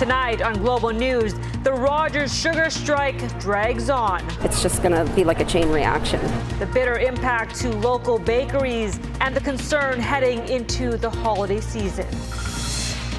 [0.00, 4.26] Tonight on Global News, the Rogers sugar strike drags on.
[4.42, 6.22] It's just going to be like a chain reaction.
[6.58, 12.06] The bitter impact to local bakeries and the concern heading into the holiday season.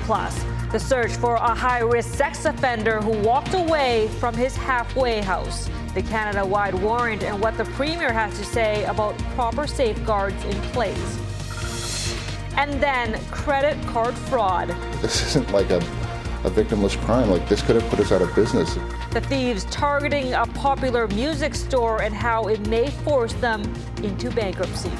[0.07, 5.21] Plus, the search for a high risk sex offender who walked away from his halfway
[5.21, 5.70] house.
[5.93, 10.59] The Canada wide warrant and what the Premier has to say about proper safeguards in
[10.71, 11.20] place.
[12.57, 14.70] And then credit card fraud.
[15.04, 15.79] This isn't like a
[16.44, 17.30] a victimless crime.
[17.30, 18.77] Like this could have put us out of business.
[19.12, 23.62] The thieves targeting a popular music store and how it may force them
[24.04, 24.91] into bankruptcy.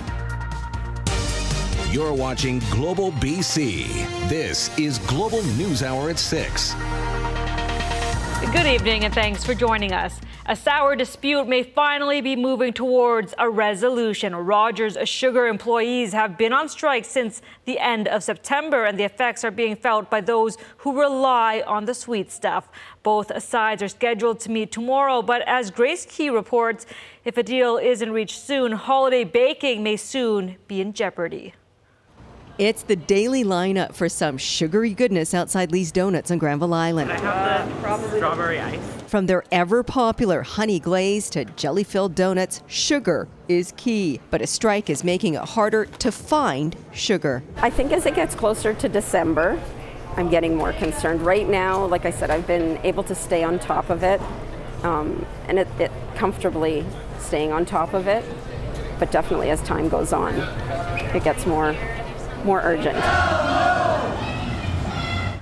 [1.91, 4.30] You're watching Global BC.
[4.30, 6.73] This is Global News Hour at 6.
[8.52, 10.20] Good evening and thanks for joining us.
[10.46, 14.36] A sour dispute may finally be moving towards a resolution.
[14.36, 19.46] Rogers Sugar employees have been on strike since the end of September, and the effects
[19.46, 22.70] are being felt by those who rely on the sweet stuff.
[23.04, 26.86] Both sides are scheduled to meet tomorrow, but as Grace Key reports,
[27.24, 31.54] if a deal isn't reached soon, holiday baking may soon be in jeopardy.
[32.62, 37.12] It's the daily lineup for some sugary goodness outside Lee's Donuts on Granville Island.
[37.12, 38.79] I have the strawberry ice.
[39.07, 44.20] From their ever popular honey glaze to jelly filled donuts, sugar is key.
[44.29, 47.41] But a strike is making it harder to find sugar.
[47.57, 49.59] I think as it gets closer to December,
[50.15, 51.23] I'm getting more concerned.
[51.23, 54.21] Right now, like I said, I've been able to stay on top of it
[54.84, 56.85] um, and it, it comfortably
[57.18, 58.23] staying on top of it.
[58.99, 60.35] But definitely as time goes on,
[61.15, 61.75] it gets more
[62.45, 62.97] more urgent.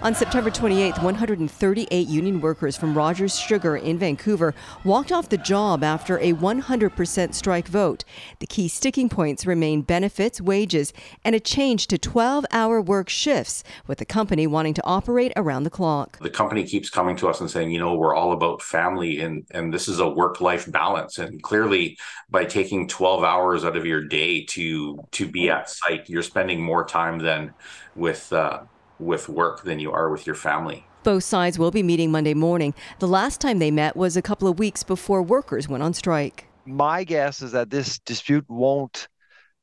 [0.02, 4.56] On September 28th, 138 union workers from Rogers Sugar in Vancouver
[4.86, 8.06] walked off the job after a 100% strike vote.
[8.40, 10.94] The key sticking points remain benefits, wages,
[11.26, 15.64] and a change to 12 hour work shifts, with the company wanting to operate around
[15.64, 16.18] the clock.
[16.20, 19.46] The company keeps coming to us and saying, you know, we're all about family and,
[19.52, 21.18] and this is a work life balance.
[21.18, 21.98] And clearly,
[22.30, 26.62] by taking 12 hours out of your day to, to be at site, you're spending
[26.62, 27.54] more time than
[27.98, 28.62] with, uh,
[29.00, 30.86] with work than you are with your family.
[31.04, 32.74] Both sides will be meeting Monday morning.
[33.00, 36.46] The last time they met was a couple of weeks before workers went on strike.
[36.66, 39.08] My guess is that this dispute won't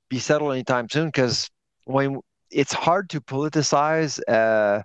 [0.09, 1.51] be settled anytime soon because
[1.85, 2.21] when
[2.51, 4.83] it's hard to politicize uh,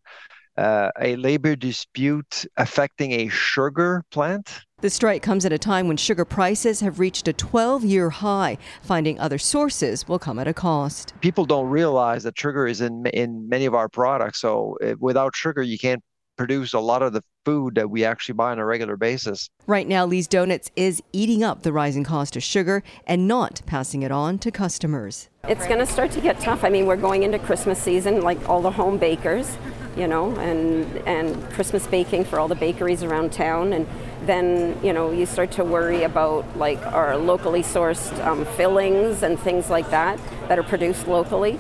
[0.57, 4.61] uh, a labor dispute affecting a sugar plant.
[4.81, 8.57] The strike comes at a time when sugar prices have reached a 12 year high.
[8.81, 11.13] Finding other sources will come at a cost.
[11.21, 14.41] People don't realize that sugar is in, in many of our products.
[14.41, 16.01] So uh, without sugar, you can't
[16.35, 19.51] produce a lot of the food that we actually buy on a regular basis.
[19.67, 24.01] Right now, Lee's Donuts is eating up the rising cost of sugar and not passing
[24.01, 25.29] it on to customers.
[25.47, 26.63] It's going to start to get tough.
[26.63, 29.55] I mean, we're going into Christmas season, like all the home bakers,
[29.95, 33.87] you know, and and Christmas baking for all the bakeries around town, and
[34.25, 39.39] then you know you start to worry about like our locally sourced um, fillings and
[39.39, 41.59] things like that that are produced locally,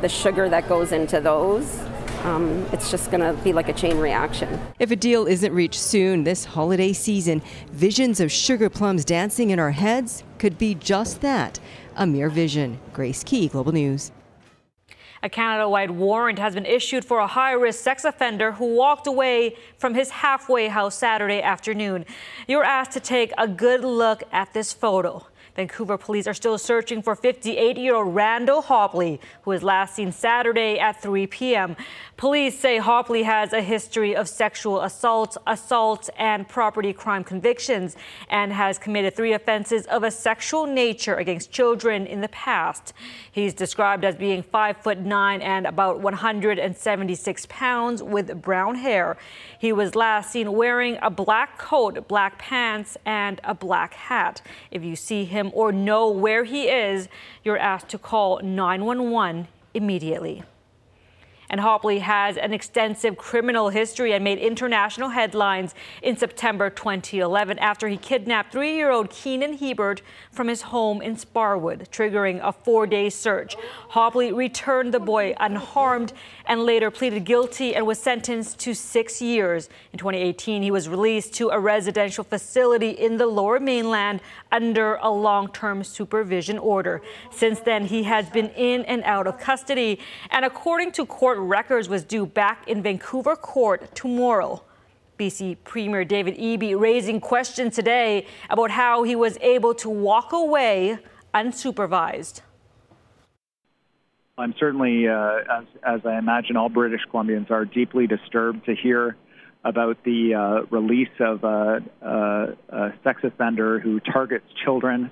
[0.00, 1.80] the sugar that goes into those.
[2.24, 4.60] Um, it's just going to be like a chain reaction.
[4.78, 7.40] If a deal isn't reached soon this holiday season,
[7.72, 11.58] visions of sugar plums dancing in our heads could be just that
[11.96, 12.78] a mere vision.
[12.92, 14.12] Grace Key, Global News.
[15.22, 19.06] A Canada wide warrant has been issued for a high risk sex offender who walked
[19.06, 22.06] away from his halfway house Saturday afternoon.
[22.48, 25.26] You're asked to take a good look at this photo.
[25.56, 30.12] Vancouver police are still searching for 58 year old Randall Hopley, who was last seen
[30.12, 31.76] Saturday at 3 p.m.
[32.16, 37.96] Police say Hopley has a history of sexual assault, assault, and property crime convictions
[38.28, 42.92] and has committed three offenses of a sexual nature against children in the past.
[43.32, 49.16] He's described as being 5 foot 9 and about 176 pounds with brown hair.
[49.58, 54.42] He was last seen wearing a black coat, black pants, and a black hat.
[54.70, 57.08] If you see him or know where he is,
[57.44, 60.42] you're asked to call 911 immediately.
[61.50, 67.88] And Hopley has an extensive criminal history and made international headlines in September 2011 after
[67.88, 70.00] he kidnapped three year old Kienan Hebert
[70.30, 73.56] from his home in Sparwood, triggering a four day search.
[73.90, 76.12] Hopley returned the boy unharmed
[76.46, 79.68] and later pleaded guilty and was sentenced to six years.
[79.92, 84.20] In 2018, he was released to a residential facility in the lower mainland
[84.52, 87.02] under a long term supervision order.
[87.32, 89.98] Since then, he has been in and out of custody.
[90.30, 94.62] And according to court records was due back in Vancouver court tomorrow.
[95.18, 100.98] BC Premier David Eby raising questions today about how he was able to walk away
[101.34, 102.40] unsupervised.
[104.38, 109.16] I'm certainly, uh, as, as I imagine all British Columbians are, deeply disturbed to hear
[109.62, 115.10] about the uh, release of a, a, a, sex offender who targets children,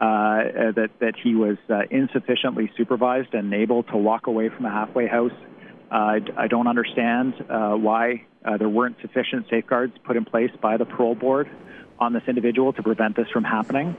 [0.00, 4.70] uh, that, that he was uh, insufficiently supervised and able to walk away from a
[4.70, 5.32] halfway house.
[5.90, 8.24] Uh, I, I, don't understand uh, why
[8.58, 11.48] there weren't sufficient safeguards put in place by the parole board
[11.98, 13.96] on this individual to prevent this from happening.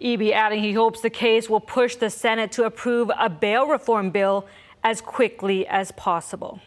[0.00, 4.10] Eby adding he hopes the case will push the Senate to approve a bail reform
[4.10, 4.46] bill
[4.82, 6.60] as quickly as possible.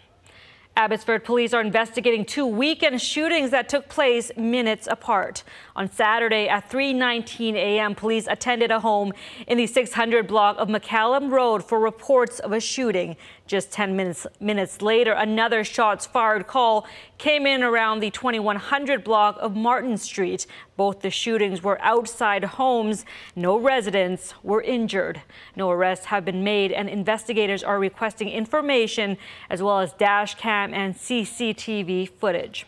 [0.77, 5.43] Abbotsford police are investigating two weekend shootings that took place minutes apart.
[5.77, 9.11] On Saturday at 3:19 a.m., police attended a home
[9.45, 13.17] in the 600 block of McCallum Road for reports of a shooting.
[13.45, 16.87] Just 10 minutes, minutes later, another shots fired call
[17.17, 20.47] came in around the 2100 block of Martin Street.
[20.77, 23.03] Both the shootings were outside homes.
[23.35, 25.23] No residents were injured.
[25.57, 29.17] No arrests have been made, and investigators are requesting information
[29.49, 32.65] as well as dash cam and CCTV footage.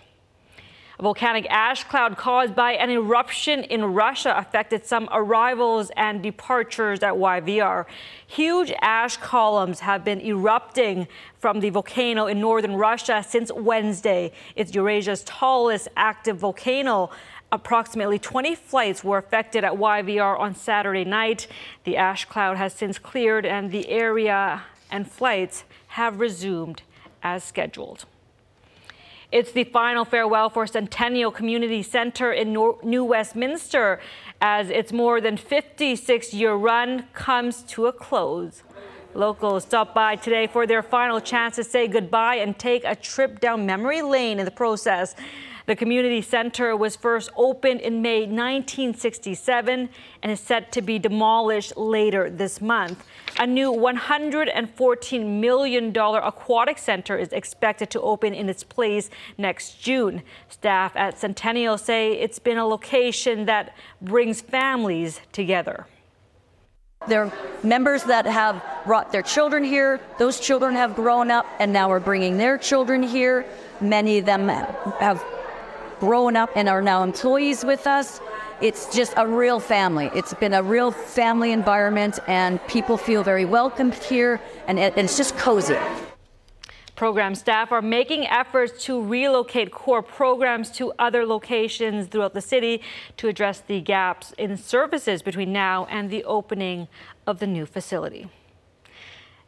[1.00, 7.04] A volcanic ash cloud caused by an eruption in Russia affected some arrivals and departures
[7.04, 7.86] at YVR.
[8.26, 11.08] Huge ash columns have been erupting
[11.38, 14.32] from the volcano in northern Russia since Wednesday.
[14.56, 17.12] It's Eurasia's tallest active volcano.
[17.52, 21.46] Approximately 20 flights were affected at YVR on Saturday night.
[21.84, 26.82] The ash cloud has since cleared and the area and flights have resumed
[27.22, 28.06] as scheduled.
[29.30, 34.00] It's the final farewell for Centennial Community Center in New Westminster
[34.40, 38.64] as its more than 56 year run comes to a close.
[39.14, 43.42] Locals stopped by today for their final chance to say goodbye and take a trip
[43.42, 45.14] down memory lane in the process.
[45.68, 49.90] The community center was first opened in May 1967
[50.24, 53.06] and is set to be demolished later this month.
[53.38, 60.24] A new $114 million aquatic center is expected to open in its place next June.
[60.48, 65.86] Staff at Centennial say it's been a location that brings families together.
[67.10, 70.00] There are members that have brought their children here.
[70.18, 73.46] Those children have grown up and now are bringing their children here.
[73.82, 75.24] Many of them have
[76.00, 78.22] grown up and are now employees with us.
[78.62, 80.10] It's just a real family.
[80.16, 85.18] It's been a real family environment, and people feel very welcomed here, and, and it's
[85.18, 85.78] just cozy.
[86.96, 92.82] Program staff are making efforts to relocate core programs to other locations throughout the city
[93.18, 96.88] to address the gaps in services between now and the opening
[97.28, 98.28] of the new facility.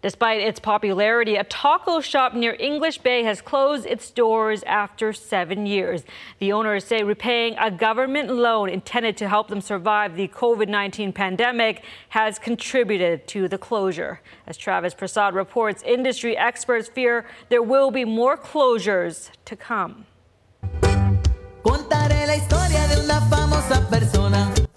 [0.01, 5.65] Despite its popularity, a taco shop near English Bay has closed its doors after seven
[5.65, 6.03] years.
[6.39, 11.11] The owners say repaying a government loan intended to help them survive the COVID 19
[11.11, 14.21] pandemic has contributed to the closure.
[14.47, 20.05] As Travis Prasad reports, industry experts fear there will be more closures to come.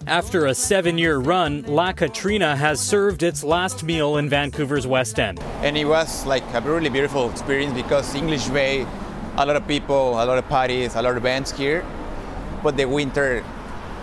[0.07, 5.19] After a seven year run, La Katrina has served its last meal in Vancouver's West
[5.19, 5.39] End.
[5.61, 8.85] And it was like a really beautiful experience because English Bay,
[9.37, 11.85] a lot of people, a lot of parties, a lot of bands here.
[12.61, 13.43] But the winter,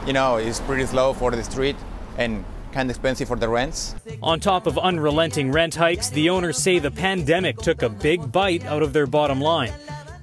[0.06, 1.76] you know, is pretty slow for the street
[2.16, 3.94] and kind of expensive for the rents.
[4.22, 8.64] On top of unrelenting rent hikes, the owners say the pandemic took a big bite
[8.64, 9.72] out of their bottom line.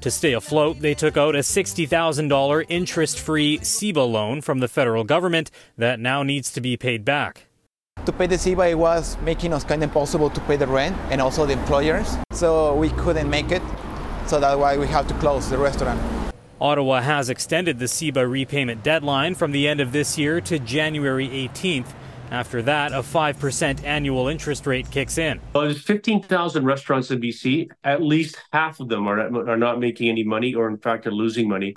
[0.01, 5.03] To stay afloat, they took out a $60,000 interest free CEBA loan from the federal
[5.03, 7.47] government that now needs to be paid back.
[8.05, 10.95] To pay the CEBA, it was making us kind of impossible to pay the rent
[11.09, 12.15] and also the employers.
[12.31, 13.63] So we couldn't make it.
[14.27, 15.99] So that's why we have to close the restaurant.
[16.61, 21.27] Ottawa has extended the CEBA repayment deadline from the end of this year to January
[21.27, 21.93] 18th.
[22.31, 25.39] After that, a 5% annual interest rate kicks in.
[25.53, 27.69] Well, there's 15,000 restaurants in BC.
[27.83, 31.07] At least half of them are not, are not making any money or, in fact,
[31.07, 31.73] are losing money.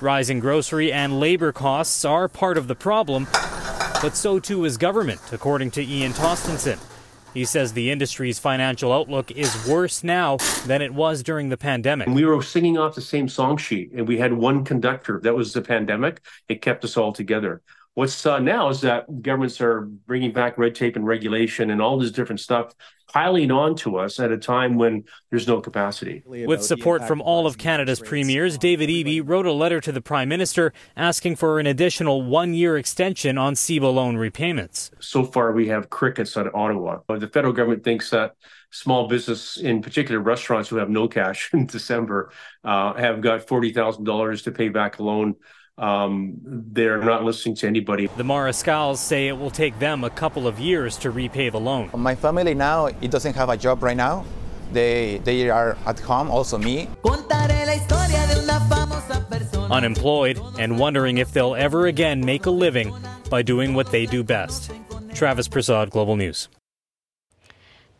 [0.00, 3.28] Rising grocery and labor costs are part of the problem,
[4.00, 6.78] but so too is government, according to Ian Tostenson.
[7.34, 12.08] He says the industry's financial outlook is worse now than it was during the pandemic.
[12.08, 15.20] We were singing off the same song sheet, and we had one conductor.
[15.22, 16.22] That was the pandemic.
[16.48, 17.62] It kept us all together.
[17.94, 21.98] What's uh, now is that governments are bringing back red tape and regulation and all
[21.98, 22.72] this different stuff
[23.12, 26.22] piling on to us at a time when there's no capacity.
[26.24, 30.28] With support from all of Canada's premiers, David Eby wrote a letter to the Prime
[30.28, 34.92] Minister asking for an additional one year extension on CEBA loan repayments.
[35.00, 37.00] So far, we have crickets out of Ottawa.
[37.08, 38.34] The federal government thinks that
[38.70, 42.30] small business, in particular restaurants who have no cash in December,
[42.62, 45.34] uh, have got $40,000 to pay back a loan
[45.80, 48.06] um, they're not listening to anybody.
[48.16, 51.90] The Mariscals say it will take them a couple of years to repay the loan.
[51.94, 54.24] My family now, it doesn't have a job right now.
[54.72, 56.88] They, they are at home, also me.
[59.70, 62.94] unemployed, and wondering if they'll ever again make a living
[63.30, 64.70] by doing what they do best.
[65.14, 66.48] Travis Prasad, Global News.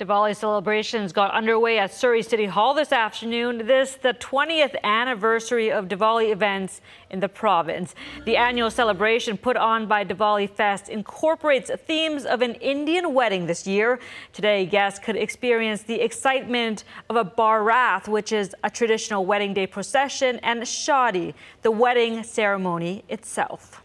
[0.00, 3.66] Diwali celebrations got underway at Surrey City Hall this afternoon.
[3.66, 6.80] This the 20th anniversary of Diwali events
[7.10, 7.94] in the province.
[8.24, 13.66] The annual celebration put on by Diwali Fest incorporates themes of an Indian wedding this
[13.66, 14.00] year.
[14.32, 19.66] Today, guests could experience the excitement of a barath, which is a traditional wedding day
[19.66, 23.79] procession, and shadi, the wedding ceremony itself.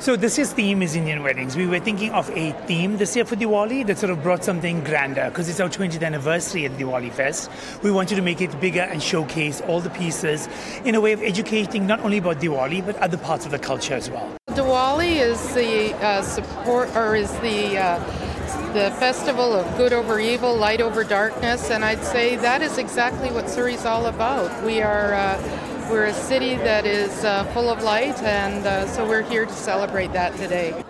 [0.00, 1.56] So this year's theme is Indian weddings.
[1.56, 4.82] We were thinking of a theme this year for Diwali that sort of brought something
[4.84, 7.50] grander because it's our 20th anniversary at Diwali Fest.
[7.82, 10.48] We wanted to make it bigger and showcase all the pieces
[10.84, 13.92] in a way of educating not only about Diwali but other parts of the culture
[13.92, 14.30] as well.
[14.48, 17.98] Diwali is the uh, support or is the uh,
[18.72, 23.30] the festival of good over evil, light over darkness, and I'd say that is exactly
[23.30, 24.64] what Surrey's all about.
[24.64, 25.12] We are.
[25.12, 29.46] Uh, we're a city that is uh, full of light, and uh, so we're here
[29.46, 30.84] to celebrate that today.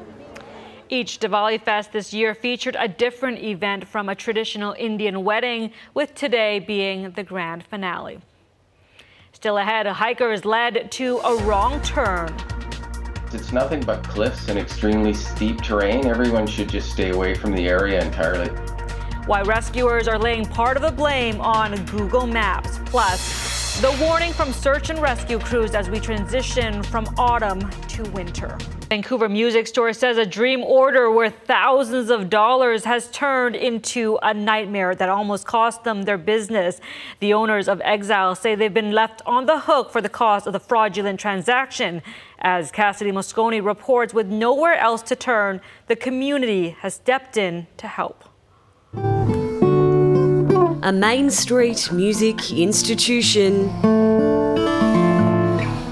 [0.88, 6.14] Each Diwali Fest this year featured a different event from a traditional Indian wedding, with
[6.14, 8.18] today being the grand finale.
[9.32, 12.34] Still ahead, a hiker is led to a wrong turn.
[13.32, 16.06] It's nothing but cliffs and extremely steep terrain.
[16.06, 18.48] Everyone should just stay away from the area entirely.
[19.26, 22.80] Why rescuers are laying part of the blame on Google Maps.
[22.86, 23.47] Plus,
[23.80, 28.58] the warning from search and rescue crews as we transition from autumn to winter.
[28.88, 34.34] Vancouver Music Store says a dream order worth thousands of dollars has turned into a
[34.34, 36.80] nightmare that almost cost them their business.
[37.20, 40.52] The owners of Exile say they've been left on the hook for the cost of
[40.52, 42.02] the fraudulent transaction.
[42.40, 47.86] As Cassidy Mosconi reports, with nowhere else to turn, the community has stepped in to
[47.86, 48.24] help
[50.82, 53.68] a Main Street music institution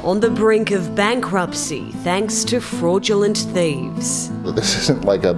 [0.05, 4.31] on the brink of bankruptcy thanks to fraudulent thieves.
[4.55, 5.35] This isn't like a,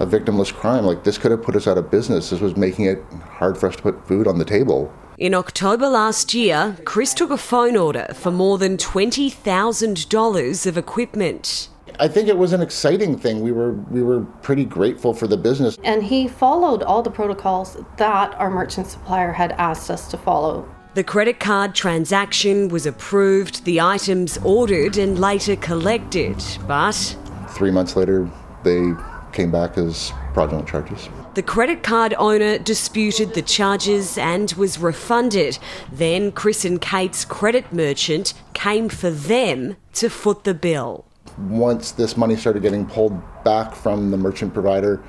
[0.00, 0.84] a victimless crime.
[0.84, 2.30] Like, this could have put us out of business.
[2.30, 4.90] This was making it hard for us to put food on the table.
[5.18, 11.68] In October last year, Chris took a phone order for more than $20,000 of equipment.
[12.00, 13.40] I think it was an exciting thing.
[13.40, 15.76] We were we were pretty grateful for the business.
[15.82, 20.68] And he followed all the protocols that our merchant supplier had asked us to follow.
[20.94, 27.16] The credit card transaction was approved, the items ordered and later collected, but
[27.50, 28.30] 3 months later
[28.62, 28.92] they
[29.32, 31.08] came back as fraudulent charges.
[31.34, 35.58] The credit card owner disputed the charges and was refunded.
[35.92, 41.04] Then Chris and Kate's credit merchant came for them to foot the bill
[41.48, 45.02] once this money started getting pulled back from the merchant provider,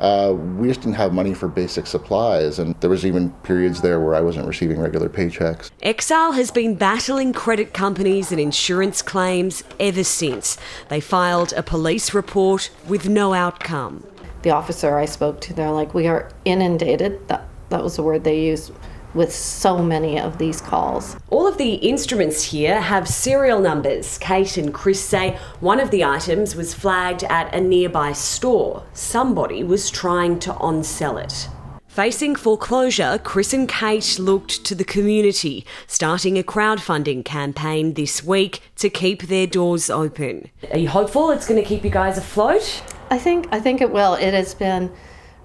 [0.00, 4.00] uh, we just didn't have money for basic supplies, and there was even periods there
[4.00, 5.70] where I wasn't receiving regular paychecks.
[5.82, 10.58] Exile has been battling credit companies and insurance claims ever since.
[10.88, 14.04] They filed a police report with no outcome.
[14.42, 18.24] The officer I spoke to, they're like, "We are inundated." That that was the word
[18.24, 18.72] they used
[19.14, 21.16] with so many of these calls.
[21.30, 24.18] All of the instruments here have serial numbers.
[24.18, 28.84] Kate and Chris say one of the items was flagged at a nearby store.
[28.92, 31.48] Somebody was trying to on-sell it.
[31.86, 38.62] Facing foreclosure, Chris and Kate looked to the community, starting a crowdfunding campaign this week
[38.78, 40.50] to keep their doors open.
[40.72, 42.82] Are you hopeful it's going to keep you guys afloat?
[43.10, 44.14] I think I think it will.
[44.14, 44.90] It has been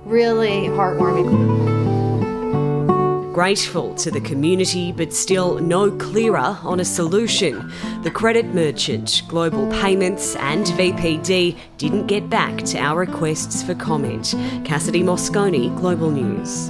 [0.05, 1.88] really heartwarming
[3.39, 7.72] grateful to the community but still no clearer on a solution.
[8.03, 14.36] The credit merchant, Global Payments, and VPD didn't get back to our requests for comment.
[14.65, 16.69] Cassidy Mosconi, Global News.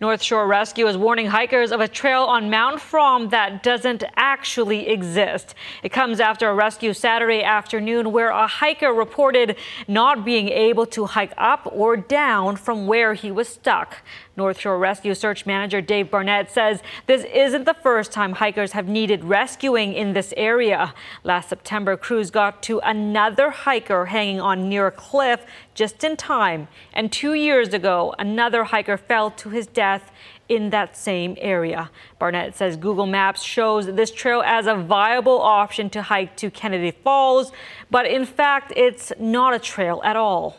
[0.00, 4.88] North Shore Rescue is warning hikers of a trail on Mount Fromme that doesn't actually
[4.88, 5.54] exist.
[5.82, 9.56] It comes after a rescue Saturday afternoon where a hiker reported
[9.86, 13.98] not being able to hike up or down from where he was stuck.
[14.40, 18.88] North Shore Rescue Search Manager Dave Barnett says this isn't the first time hikers have
[18.88, 20.94] needed rescuing in this area.
[21.24, 25.44] Last September, crews got to another hiker hanging on near a cliff
[25.74, 26.68] just in time.
[26.94, 30.10] And two years ago, another hiker fell to his death
[30.48, 31.90] in that same area.
[32.18, 36.92] Barnett says Google Maps shows this trail as a viable option to hike to Kennedy
[36.92, 37.52] Falls,
[37.90, 40.56] but in fact, it's not a trail at all.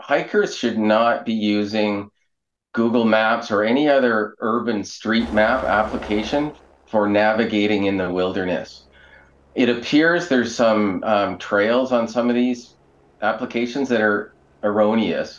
[0.00, 2.10] Hikers should not be using
[2.80, 6.42] Google Maps or any other urban street map application
[6.90, 8.70] for navigating in the wilderness.
[9.54, 10.80] It appears there's some
[11.14, 12.60] um, trails on some of these
[13.20, 14.20] applications that are
[14.62, 15.30] erroneous,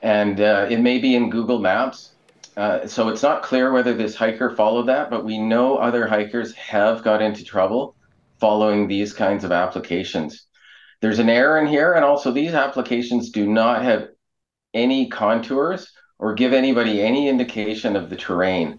[0.00, 1.98] and uh, it may be in Google Maps,
[2.56, 6.50] Uh, so it's not clear whether this hiker followed that, but we know other hikers
[6.56, 7.82] have got into trouble
[8.40, 10.32] following these kinds of applications.
[11.00, 14.02] There's an error in here, and also these applications do not have
[14.74, 15.82] any contours
[16.20, 18.78] or give anybody any indication of the terrain.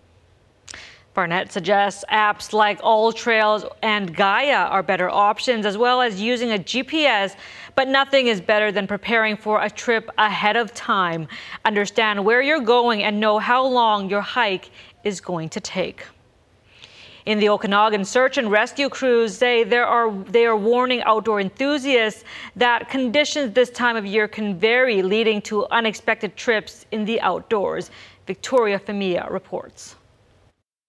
[1.13, 6.53] Barnett suggests apps like All Trails and Gaia are better options, as well as using
[6.53, 7.36] a GPS,
[7.75, 11.27] but nothing is better than preparing for a trip ahead of time.
[11.65, 14.69] Understand where you're going and know how long your hike
[15.03, 16.05] is going to take.
[17.25, 22.23] In the Okanagan, search and rescue crews say there are they are warning outdoor enthusiasts
[22.55, 27.91] that conditions this time of year can vary, leading to unexpected trips in the outdoors.
[28.25, 29.95] Victoria Femia reports.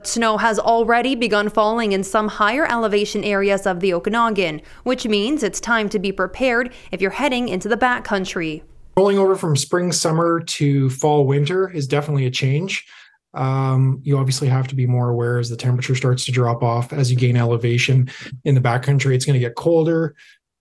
[0.05, 5.43] Snow has already begun falling in some higher elevation areas of the Okanagan, which means
[5.43, 8.63] it's time to be prepared if you're heading into the backcountry.
[8.97, 12.87] Rolling over from spring, summer to fall, winter is definitely a change.
[13.35, 16.93] Um, you obviously have to be more aware as the temperature starts to drop off
[16.93, 18.11] as you gain elevation
[18.45, 19.15] in the backcountry.
[19.15, 20.15] It's going to get colder.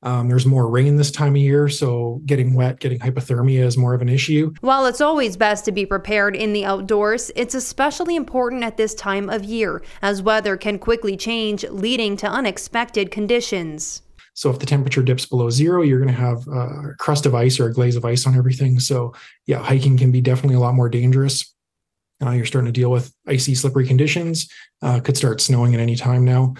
[0.03, 3.93] Um, there's more rain this time of year, so getting wet, getting hypothermia is more
[3.93, 4.51] of an issue.
[4.61, 8.95] While it's always best to be prepared in the outdoors, it's especially important at this
[8.95, 14.01] time of year as weather can quickly change, leading to unexpected conditions.
[14.33, 17.59] So if the temperature dips below zero, you're going to have a crust of ice
[17.59, 18.79] or a glaze of ice on everything.
[18.79, 19.13] So
[19.45, 21.53] yeah, hiking can be definitely a lot more dangerous.
[22.21, 24.49] Uh, you're starting to deal with icy, slippery conditions.
[24.81, 26.53] Uh, could start snowing at any time now.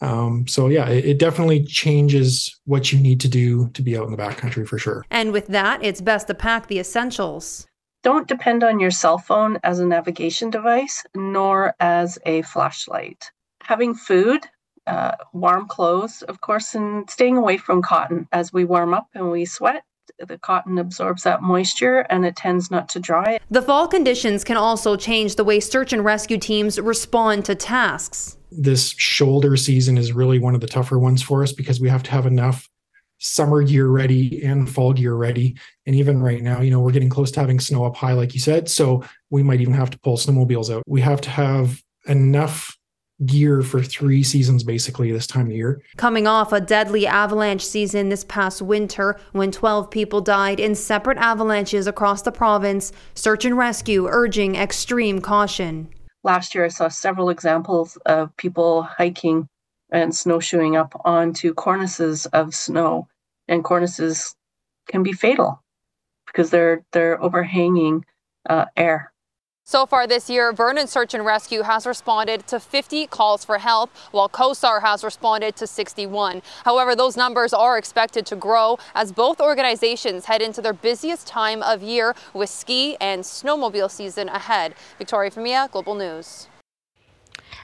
[0.00, 4.06] Um, so yeah, it, it, definitely changes what you need to do to be out
[4.06, 5.04] in the backcountry for sure.
[5.10, 7.66] And with that, it's best to pack the essentials.
[8.02, 13.30] Don't depend on your cell phone as a navigation device, nor as a flashlight.
[13.62, 14.46] Having food,
[14.86, 19.30] uh, warm clothes, of course, and staying away from cotton as we warm up and
[19.30, 19.84] we sweat
[20.26, 23.38] the cotton absorbs that moisture and it tends not to dry.
[23.50, 28.36] The fall conditions can also change the way search and rescue teams respond to tasks.
[28.50, 32.02] This shoulder season is really one of the tougher ones for us because we have
[32.04, 32.68] to have enough
[33.18, 35.56] summer gear ready and fall gear ready.
[35.86, 38.34] And even right now, you know, we're getting close to having snow up high, like
[38.34, 38.68] you said.
[38.68, 40.82] So we might even have to pull snowmobiles out.
[40.86, 42.76] We have to have enough
[43.26, 45.80] gear for three seasons basically this time of year.
[45.96, 51.18] Coming off a deadly avalanche season this past winter when 12 people died in separate
[51.18, 55.88] avalanches across the province, search and rescue urging extreme caution.
[56.22, 59.48] Last year, I saw several examples of people hiking
[59.90, 63.08] and snowshoeing up onto cornices of snow,
[63.48, 64.34] and cornices
[64.88, 65.62] can be fatal
[66.26, 68.04] because they're they're overhanging
[68.48, 69.09] uh, air.
[69.70, 73.88] So far this year, Vernon Search and Rescue has responded to 50 calls for help,
[74.10, 76.42] while COSAR has responded to 61.
[76.64, 81.62] However, those numbers are expected to grow as both organizations head into their busiest time
[81.62, 84.74] of year with ski and snowmobile season ahead.
[84.98, 86.48] Victoria Femia, Global News.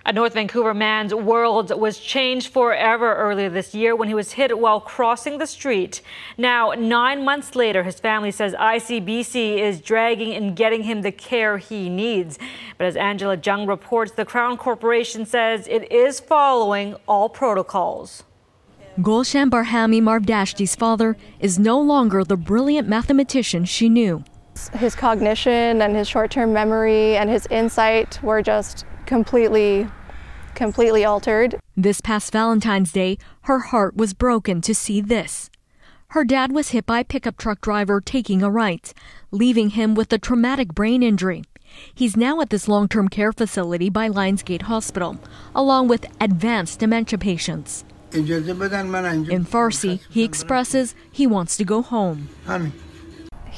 [0.09, 4.57] A North Vancouver man's world was changed forever earlier this year when he was hit
[4.57, 6.01] while crossing the street.
[6.39, 11.59] Now, nine months later, his family says ICBC is dragging in getting him the care
[11.59, 12.39] he needs.
[12.79, 18.23] But as Angela Jung reports, the Crown Corporation says it is following all protocols.
[19.01, 24.23] Gulshan Barhami Mardashti's father is no longer the brilliant mathematician she knew.
[24.75, 29.89] His cognition and his short term memory and his insight were just completely
[30.55, 31.61] completely altered.
[31.77, 35.51] This past Valentine's Day, her heart was broken to see this.
[36.09, 38.93] Her dad was hit by a pickup truck driver taking a right,
[39.31, 41.45] leaving him with a traumatic brain injury.
[41.95, 45.19] He's now at this long term care facility by Lionsgate Hospital,
[45.55, 47.85] along with advanced dementia patients.
[48.13, 48.25] In
[49.45, 52.29] Farsi, he expresses he wants to go home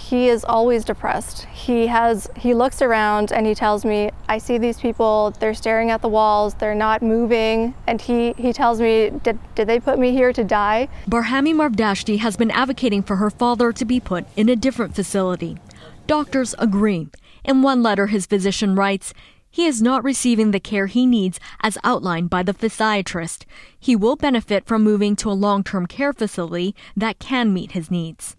[0.08, 1.44] he is always depressed.
[1.52, 5.90] He has he looks around and he tells me, I see these people, they're staring
[5.90, 9.98] at the walls, they're not moving, and he he tells me, did, did they put
[9.98, 10.88] me here to die?
[11.06, 15.58] Barhami Mardashti has been advocating for her father to be put in a different facility.
[16.06, 17.08] Doctors agree.
[17.44, 19.12] In one letter his physician writes,
[19.50, 23.44] he is not receiving the care he needs as outlined by the physiatrist.
[23.78, 27.90] He will benefit from moving to a long term care facility that can meet his
[27.90, 28.36] needs.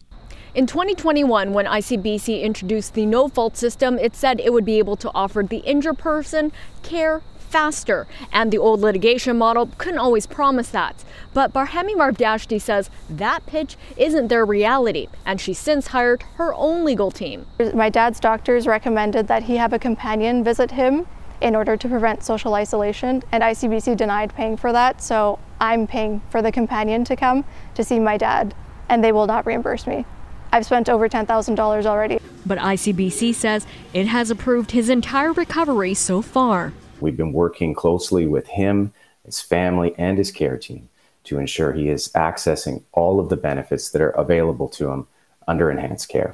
[0.55, 4.95] In 2021, when ICBC introduced the no fault system, it said it would be able
[4.95, 10.69] to offer the injured person care faster, and the old litigation model couldn't always promise
[10.69, 11.03] that.
[11.35, 16.83] But Barhami Mardashti says that pitch isn't their reality, and she's since hired her own
[16.83, 17.45] legal team.
[17.75, 21.05] My dad's doctors recommended that he have a companion visit him
[21.41, 26.21] in order to prevent social isolation, and ICBC denied paying for that, so I'm paying
[26.31, 28.55] for the companion to come to see my dad,
[28.89, 30.05] and they will not reimburse me.
[30.51, 32.19] I've spent over $10,000 already.
[32.45, 36.73] But ICBC says it has approved his entire recovery so far.
[36.99, 38.93] We've been working closely with him,
[39.25, 40.89] his family, and his care team
[41.25, 45.07] to ensure he is accessing all of the benefits that are available to him
[45.47, 46.33] under enhanced care.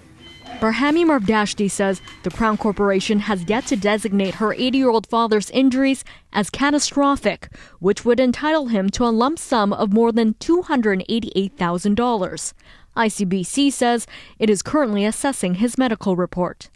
[0.60, 5.50] Barhami Mardashti says the Crown Corporation has yet to designate her 80 year old father's
[5.50, 7.50] injuries as catastrophic,
[7.80, 12.54] which would entitle him to a lump sum of more than $288,000.
[12.96, 14.08] ICBC says
[14.40, 16.70] it is currently assessing his medical report.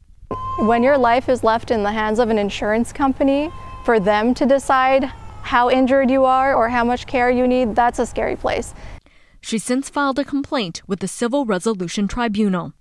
[0.59, 3.51] When your life is left in the hands of an insurance company,
[3.85, 5.05] for them to decide
[5.41, 8.73] how injured you are or how much care you need, that's a scary place.
[9.41, 12.73] She's since filed a complaint with the Civil Resolution Tribunal.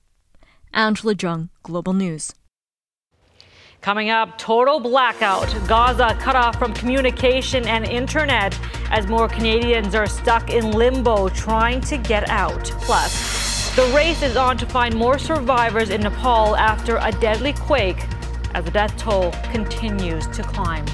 [0.75, 2.35] Angela Jung, Global News.
[3.81, 5.55] Coming up, total blackout.
[5.69, 8.59] Gaza cut off from communication and internet
[8.91, 12.65] as more Canadians are stuck in limbo trying to get out.
[12.83, 18.05] Plus, the race is on to find more survivors in Nepal after a deadly quake
[18.55, 20.85] as the death toll continues to climb.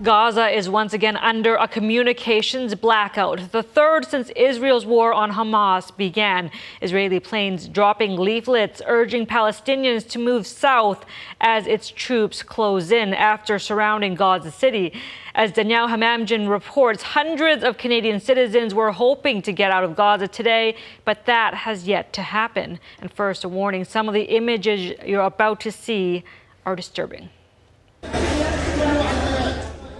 [0.00, 5.96] Gaza is once again under a communications blackout, the third since Israel's war on Hamas
[5.96, 6.52] began.
[6.80, 11.04] Israeli planes dropping leaflets urging Palestinians to move south
[11.40, 14.92] as its troops close in after surrounding Gaza City.
[15.34, 20.28] As Danielle Hamamdjian reports, hundreds of Canadian citizens were hoping to get out of Gaza
[20.28, 22.78] today, but that has yet to happen.
[23.00, 26.22] And first, a warning some of the images you're about to see
[26.64, 27.30] are disturbing.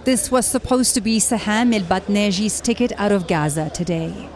[0.05, 4.29] This was supposed to be Saham El Batneji's ticket out of Gaza today.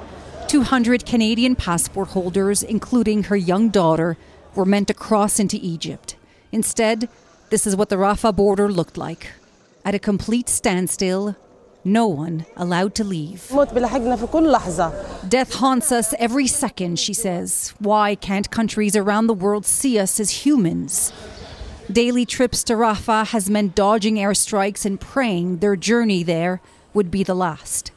[0.47, 4.17] 200 Canadian passport holders, including her young daughter,
[4.56, 6.17] were meant to cross into Egypt.
[6.52, 7.08] Instead,
[7.49, 9.32] this is what the Rafah border looked like.
[9.86, 11.38] At a complete standstill,
[11.86, 13.49] no one allowed to leave.
[15.28, 17.73] Death haunts us every second, she says.
[17.80, 21.13] Why can't countries around the world see us as humans?
[21.93, 26.60] Daily trips to Rafah has meant dodging airstrikes and praying their journey there
[26.91, 27.91] would be the last.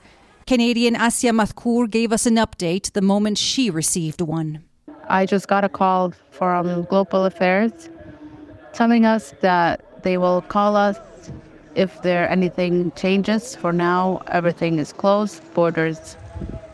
[0.47, 4.63] Canadian Asya Mathkour gave us an update the moment she received one.
[5.09, 7.89] I just got a call from Global Affairs
[8.75, 10.99] telling us that they will call us
[11.75, 13.57] if there anything changes.
[13.57, 15.43] For now, everything is closed.
[15.55, 16.19] Borders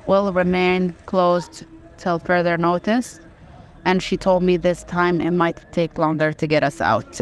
[0.08, 1.66] will remain closed
[1.98, 3.20] till further notice
[3.84, 7.20] and she told me this time it might take longer to get us out.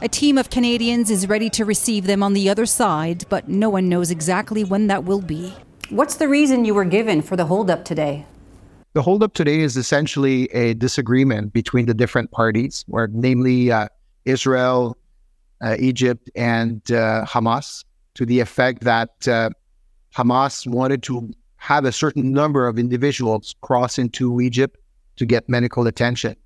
[0.00, 3.70] A team of Canadians is ready to receive them on the other side, but no
[3.70, 5.54] one knows exactly when that will be.
[5.90, 8.26] What's the reason you were given for the holdup today?
[8.94, 13.88] The holdup today is essentially a disagreement between the different parties, or namely uh,
[14.24, 14.96] Israel,
[15.62, 19.50] uh, Egypt, and uh, Hamas, to the effect that uh,
[20.14, 24.76] Hamas wanted to have a certain number of individuals cross into Egypt
[25.16, 26.36] to get medical attention,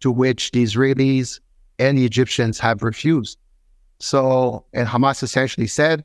[0.00, 1.40] to which the Israelis
[1.78, 3.38] and the Egyptians have refused.
[3.98, 6.04] So, and Hamas essentially said,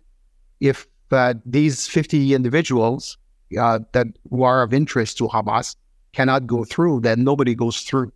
[0.60, 3.18] if uh, these 50 individuals
[3.60, 5.76] uh, that who are of interest to Hamas
[6.14, 8.12] cannot go through, then nobody goes through.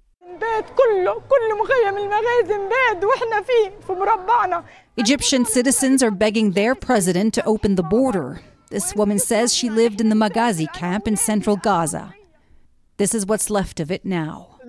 [4.97, 8.41] Egyptian citizens are begging their president to open the border.
[8.69, 12.13] This woman says she lived in the Maghazi camp in central Gaza.
[12.97, 14.59] This is what's left of it now.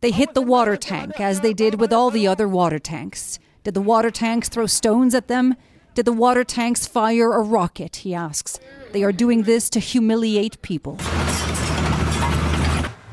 [0.00, 3.38] They hit the water tank, as they did with all the other water tanks.
[3.64, 5.54] Did the water tanks throw stones at them?
[5.94, 7.96] Did the water tanks fire a rocket?
[7.96, 8.58] He asks.
[8.92, 10.96] They are doing this to humiliate people.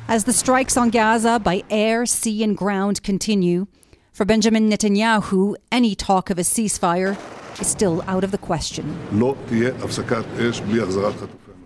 [0.07, 3.67] As the strikes on Gaza by air, sea, and ground continue,
[4.13, 7.17] for Benjamin Netanyahu, any talk of a ceasefire
[7.59, 8.97] is still out of the question.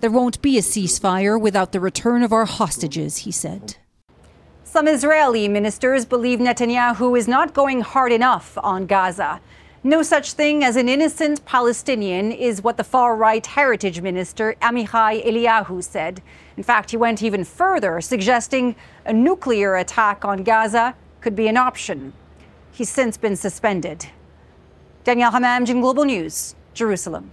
[0.04, 3.78] There won't be a ceasefire without the return of our hostages, he said.
[4.66, 9.40] Some Israeli ministers believe Netanyahu is not going hard enough on Gaza.
[9.82, 15.26] No such thing as an innocent Palestinian is what the far right heritage minister Amichai
[15.26, 16.22] Eliyahu said.
[16.58, 21.56] In fact, he went even further, suggesting a nuclear attack on Gaza could be an
[21.56, 22.12] option.
[22.74, 24.08] He's since been suspended.
[25.06, 27.32] Danielle Hamamdjian, Global News, Jerusalem.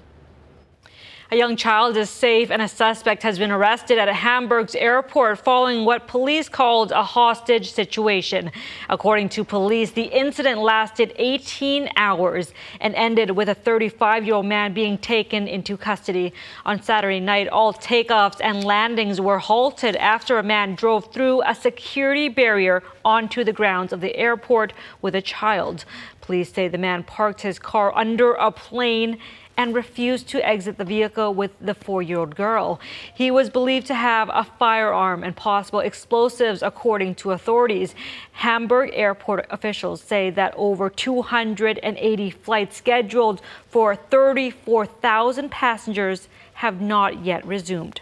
[1.32, 5.84] A young child is safe and a suspect has been arrested at Hamburg's airport following
[5.84, 8.50] what police called a hostage situation.
[8.88, 14.46] According to police, the incident lasted 18 hours and ended with a 35 year old
[14.46, 16.32] man being taken into custody.
[16.66, 21.54] On Saturday night, all takeoffs and landings were halted after a man drove through a
[21.54, 25.84] security barrier onto the grounds of the airport with a child.
[26.22, 29.18] Police say the man parked his car under a plane
[29.60, 32.80] and refused to exit the vehicle with the four year old girl.
[33.14, 37.94] He was believed to have a firearm and possible explosives, according to authorities.
[38.32, 47.44] Hamburg airport officials say that over 280 flights scheduled for 34,000 passengers have not yet
[47.46, 48.00] resumed.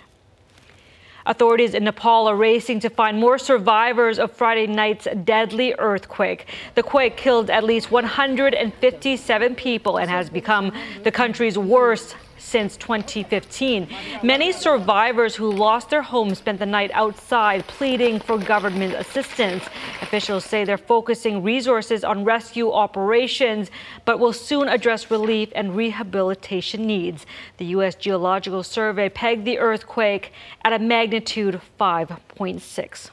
[1.29, 6.47] Authorities in Nepal are racing to find more survivors of Friday night's deadly earthquake.
[6.75, 13.88] The quake killed at least 157 people and has become the country's worst since 2015.
[14.22, 19.64] Many survivors who lost their homes spent the night outside pleading for government assistance.
[20.01, 23.70] Officials say they're focusing resources on rescue operations,
[24.05, 27.27] but will soon address relief and rehabilitation needs.
[27.59, 27.94] The U.S.
[27.94, 30.33] Geological Survey pegged the earthquake
[30.64, 33.11] at a magnitude 5.6.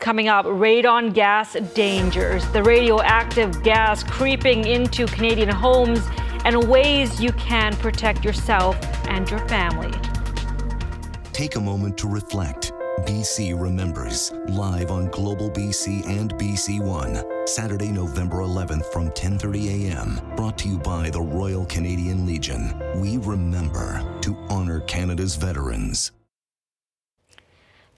[0.00, 2.48] Coming up, radon gas dangers.
[2.52, 6.00] The radioactive gas creeping into Canadian homes
[6.44, 8.76] and ways you can protect yourself
[9.08, 9.92] and your family.
[11.32, 12.72] Take a moment to reflect.
[13.06, 20.20] BC Remembers, live on Global BC and BC One, Saturday, November 11th from 10:30 a.m.
[20.36, 22.78] Brought to you by the Royal Canadian Legion.
[22.96, 26.12] We remember to honor Canada's veterans.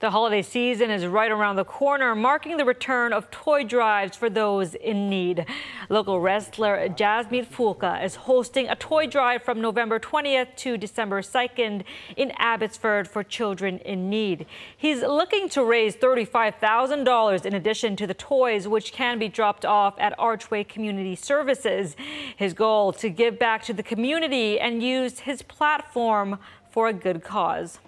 [0.03, 4.29] The holiday season is right around the corner, marking the return of toy drives for
[4.29, 5.45] those in need.
[5.87, 11.85] Local wrestler Jasmeet Fulka is hosting a toy drive from November 20th to December 2nd
[12.17, 14.45] in Abbotsford for children in need.
[14.75, 19.95] He's looking to raise $35,000 in addition to the toys, which can be dropped off
[19.99, 21.95] at Archway Community Services.
[22.35, 26.39] His goal to give back to the community and use his platform
[26.71, 27.79] for a good cause.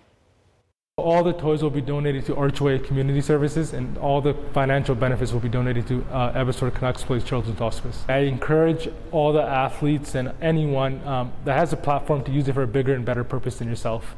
[0.98, 5.34] All the toys will be donated to Archway Community Services, and all the financial benefits
[5.34, 8.06] will be donated to uh, Abbotsford Canucks Place Children's Hospice.
[8.08, 12.54] I encourage all the athletes and anyone um, that has a platform to use it
[12.54, 14.16] for a bigger and better purpose than yourself.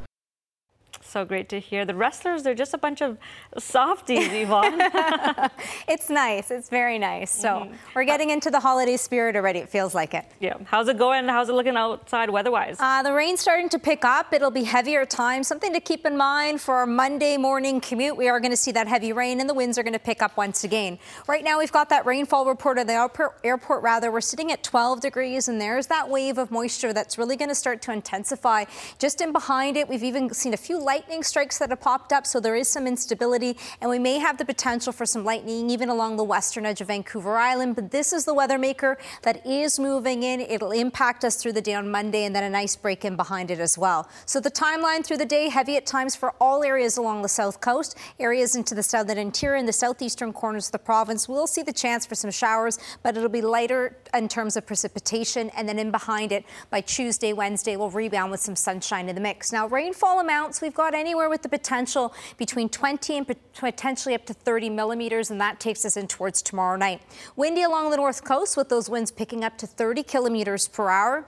[1.08, 1.86] So great to hear.
[1.86, 3.16] The wrestlers, they're just a bunch of
[3.56, 4.78] softies, Yvonne.
[5.88, 6.50] it's nice.
[6.50, 7.30] It's very nice.
[7.30, 7.74] So mm-hmm.
[7.94, 9.60] we're getting into the holiday spirit already.
[9.60, 10.26] It feels like it.
[10.38, 10.58] Yeah.
[10.66, 11.26] How's it going?
[11.26, 12.76] How's it looking outside weather-wise?
[12.78, 14.34] Uh, the rain's starting to pick up.
[14.34, 15.42] It'll be heavier time.
[15.44, 18.14] Something to keep in mind for our Monday morning commute.
[18.14, 20.20] We are going to see that heavy rain and the winds are going to pick
[20.20, 20.98] up once again.
[21.26, 24.10] Right now, we've got that rainfall report at the airport, rather.
[24.10, 27.54] We're sitting at 12 degrees and there's that wave of moisture that's really going to
[27.54, 28.66] start to intensify.
[28.98, 32.12] Just in behind it, we've even seen a few light lightning strikes that have popped
[32.12, 35.70] up, so there is some instability, and we may have the potential for some lightning
[35.70, 37.76] even along the western edge of Vancouver Island.
[37.76, 40.40] But this is the weather maker that is moving in.
[40.40, 43.52] It'll impact us through the day on Monday, and then a nice break in behind
[43.52, 44.08] it as well.
[44.26, 47.60] So the timeline through the day heavy at times for all areas along the south
[47.60, 51.28] coast, areas into the southern interior and the southeastern corners of the province.
[51.28, 55.52] We'll see the chance for some showers, but it'll be lighter in terms of precipitation,
[55.56, 59.20] and then in behind it by Tuesday, Wednesday, we'll rebound with some sunshine in the
[59.20, 59.52] mix.
[59.52, 64.34] Now, rainfall amounts we've got anywhere with the potential between 20 and potentially up to
[64.34, 67.02] 30 millimeters, and that takes us in towards tomorrow night.
[67.36, 71.26] Windy along the north coast with those winds picking up to 30 kilometers per hour.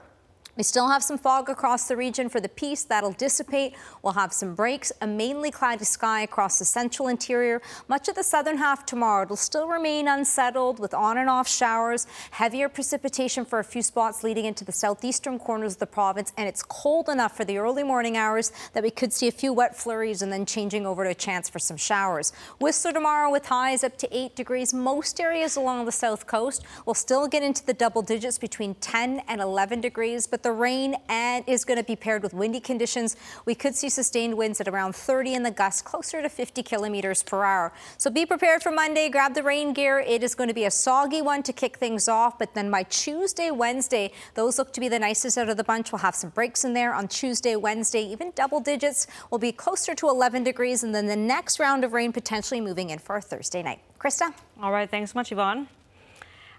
[0.57, 2.83] We still have some fog across the region for the peace.
[2.83, 3.73] That'll dissipate.
[4.03, 7.61] We'll have some breaks, a mainly cloudy sky across the central interior.
[7.87, 9.23] Much of the southern half tomorrow.
[9.23, 14.23] It'll still remain unsettled with on and off showers, heavier precipitation for a few spots
[14.23, 16.33] leading into the southeastern corners of the province.
[16.37, 19.53] And it's cold enough for the early morning hours that we could see a few
[19.53, 22.33] wet flurries and then changing over to a chance for some showers.
[22.59, 24.73] Whistler tomorrow with highs up to 8 degrees.
[24.73, 29.21] Most areas along the south coast will still get into the double digits between 10
[29.29, 30.27] and 11 degrees.
[30.27, 33.15] But the rain and is going to be paired with windy conditions.
[33.45, 37.23] We could see sustained winds at around 30 in the gusts, closer to 50 kilometers
[37.23, 37.73] per hour.
[37.97, 39.09] So be prepared for Monday.
[39.09, 39.99] Grab the rain gear.
[39.99, 42.39] It is going to be a soggy one to kick things off.
[42.39, 45.91] But then by Tuesday, Wednesday, those look to be the nicest out of the bunch.
[45.91, 49.07] We'll have some breaks in there on Tuesday, Wednesday, even double digits.
[49.29, 50.83] will be closer to 11 degrees.
[50.83, 53.79] And then the next round of rain potentially moving in for Thursday night.
[53.99, 54.33] Krista?
[54.61, 54.89] All right.
[54.89, 55.67] Thanks so much, Yvonne.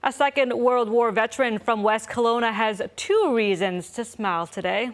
[0.05, 4.91] A Second World War veteran from West Kelowna has two reasons to smile today.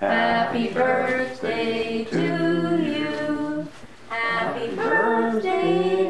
[0.00, 3.68] Happy birthday to you.
[4.08, 6.07] Happy birthday,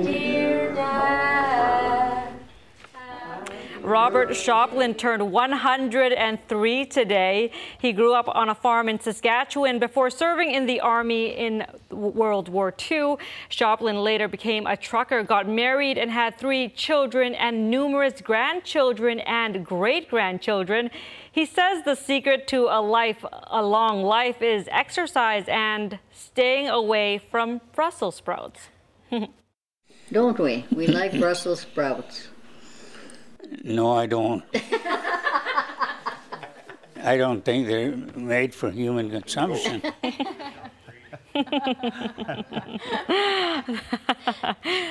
[3.89, 7.51] Robert Shoplin turned 103 today.
[7.81, 12.51] He grew up on a farm in Saskatchewan before serving in the Army in World
[12.51, 13.17] War II.
[13.49, 19.65] Shoplin later became a trucker, got married, and had three children and numerous grandchildren and
[19.65, 20.91] great grandchildren.
[21.33, 27.23] He says the secret to a life, a long life, is exercise and staying away
[27.31, 28.69] from Brussels sprouts.
[30.13, 30.67] Don't we?
[30.75, 32.29] We like Brussels sprouts.
[33.65, 34.45] No, I don't.
[37.03, 39.83] I don't think they're made for human consumption.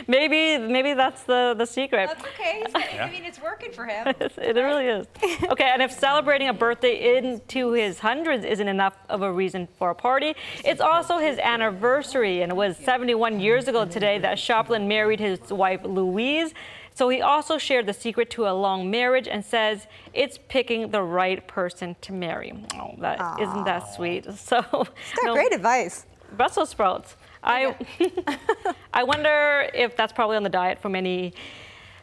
[0.07, 2.07] maybe maybe that's the the secret.
[2.07, 2.63] That's okay.
[2.63, 4.07] He's getting, I mean, it's working for him.
[4.19, 5.07] it really is.
[5.49, 9.89] Okay, and if celebrating a birthday into his hundreds isn't enough of a reason for
[9.89, 14.87] a party, it's also his anniversary, and it was 71 years ago today that Shopland
[14.87, 16.53] married his wife Louise.
[16.97, 21.03] So he also shared the secret to a long marriage and says it's picking the
[21.03, 22.51] right person to marry.
[22.73, 24.25] Oh, that not that sweet.
[24.35, 26.07] So He's got great advice.
[26.35, 27.15] Brussels sprouts.
[27.43, 27.75] I
[28.93, 31.35] I wonder if that's probably on the diet for many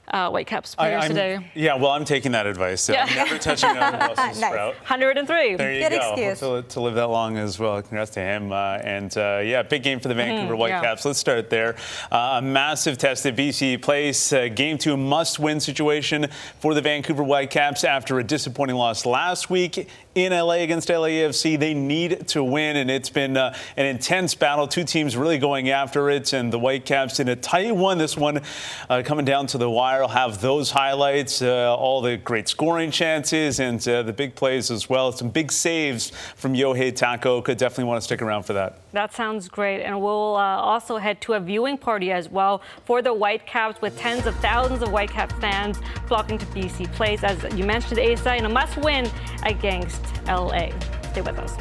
[0.08, 1.50] uh, Whitecaps players I'm- today.
[1.54, 2.82] Yeah, well, I'm taking that advice.
[2.82, 3.06] So Yeah.
[3.08, 4.50] I'm never touching another Brussels Nice.
[4.50, 4.74] sprout.
[4.80, 5.56] 103.
[5.56, 6.12] There you Good go.
[6.12, 6.40] excuse.
[6.40, 7.80] To, to live that long as well.
[7.82, 8.52] Congrats to him.
[8.52, 10.78] Uh, and uh, yeah, big game for the Vancouver Mhm, yeah.
[10.80, 11.04] Whitecaps.
[11.04, 11.76] Let's start there.
[12.12, 14.32] Uh, a massive test at BC Place.
[14.32, 16.26] Uh, game two, must-win situation
[16.60, 21.58] for the Vancouver Whitecaps after a disappointing loss last week in LA against LAFC.
[21.58, 24.68] They need to win, and it's been uh, an intense battle.
[24.68, 27.98] Two teams really going after it, and the Whitecaps in a tight one.
[27.98, 28.40] This one
[28.88, 30.02] uh, coming down to the wire.
[30.02, 34.70] will have those highlights, uh, all the great scoring chances, and uh, the big plays
[34.70, 35.12] as well.
[35.12, 37.44] Some big saves from Yohei Takaoka.
[37.44, 38.78] Could definitely want to stick around for that.
[38.92, 39.82] That sounds great.
[39.82, 43.98] And we'll uh, also head to a viewing party as well for the Whitecaps with
[43.98, 48.44] tens of thousands of Whitecap fans flocking to BC Place, as you mentioned, Asa, in
[48.44, 49.10] a must win
[49.42, 50.70] against LA.
[51.10, 51.56] Stay with us.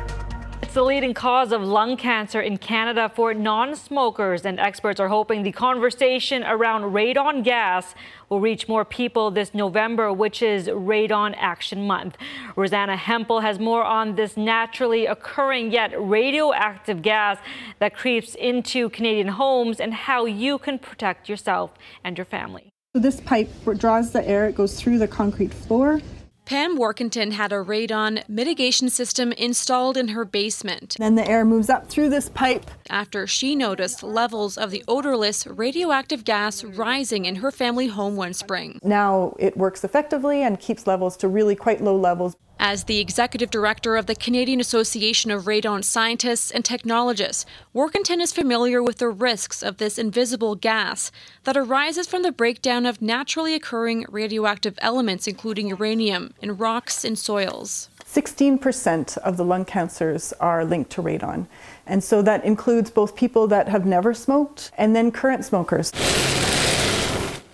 [0.73, 5.07] It's the leading cause of lung cancer in Canada for non smokers, and experts are
[5.07, 7.93] hoping the conversation around radon gas
[8.27, 12.17] will reach more people this November, which is Radon Action Month.
[12.55, 17.37] Rosanna Hempel has more on this naturally occurring yet radioactive gas
[17.77, 21.69] that creeps into Canadian homes and how you can protect yourself
[22.03, 22.71] and your family.
[22.95, 26.01] So this pipe draws the air, it goes through the concrete floor.
[26.45, 30.97] Pam Warkentin had a radon mitigation system installed in her basement.
[30.99, 32.69] Then the air moves up through this pipe.
[32.89, 38.33] After she noticed levels of the odorless radioactive gas rising in her family home one
[38.33, 38.77] spring.
[38.83, 42.35] Now it works effectively and keeps levels to really quite low levels.
[42.59, 48.31] As the executive director of the Canadian Association of Radon Scientists and Technologists, Warkentin is
[48.31, 51.11] familiar with the risks of this invisible gas
[51.43, 57.17] that arises from the breakdown of naturally occurring radioactive elements, including uranium, in rocks and
[57.17, 57.89] soils.
[58.05, 61.47] 16% of the lung cancers are linked to radon.
[61.87, 65.91] And so that includes both people that have never smoked and then current smokers.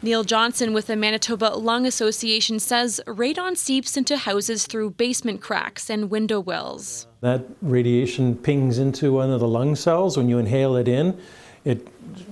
[0.01, 5.89] Neil Johnson with the Manitoba Lung Association says radon seeps into houses through basement cracks
[5.89, 7.07] and window wells.
[7.19, 10.15] That radiation pings into one of the lung cells.
[10.15, 11.19] When you inhale it in,
[11.65, 11.85] it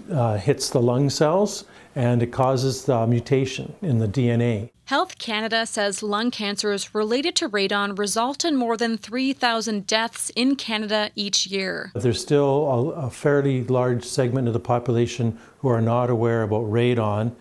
[0.10, 4.70] uh, hits the lung cells and it causes the mutation in the DNA.
[4.86, 10.56] Health Canada says lung cancers related to radon result in more than 3,000 deaths in
[10.56, 11.92] Canada each year.
[11.94, 16.64] There's still a, a fairly large segment of the population who are not aware about
[16.64, 17.36] radon.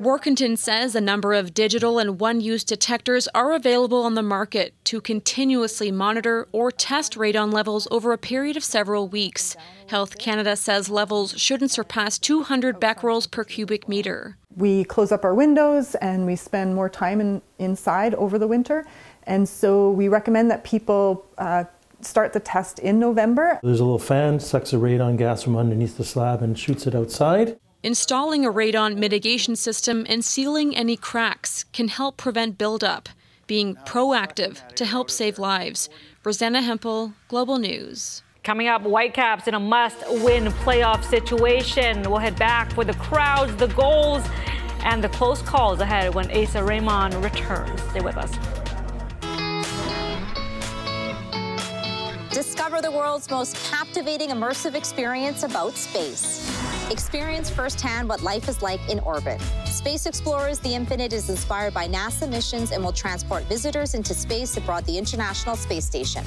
[0.00, 4.72] Warkentin says a number of digital and one use detectors are available on the market
[4.84, 9.56] to continuously monitor or test radon levels over a period of several weeks.
[9.88, 14.36] Health Canada says levels shouldn't surpass 200 becquerels per cubic meter.
[14.56, 18.86] We close up our windows and we spend more time in, inside over the winter.
[19.24, 21.64] And so we recommend that people uh,
[22.02, 23.58] start the test in November.
[23.64, 26.94] There's a little fan, sucks the radon gas from underneath the slab and shoots it
[26.94, 27.58] outside.
[27.84, 33.08] Installing a radon mitigation system and sealing any cracks can help prevent buildup,
[33.46, 35.88] being proactive to help save lives.
[36.24, 38.24] Rosanna Hempel, Global News.
[38.42, 42.02] Coming up, Whitecaps in a must-win playoff situation.
[42.02, 44.24] We'll head back for the crowds, the goals,
[44.80, 47.80] and the close calls ahead when Asa Raymond returns.
[47.90, 48.67] Stay with us.
[52.38, 56.48] Discover the world's most captivating immersive experience about space.
[56.88, 59.40] Experience firsthand what life is like in orbit.
[59.66, 64.56] Space Explorers The Infinite is inspired by NASA missions and will transport visitors into space
[64.56, 66.24] aboard the International Space Station.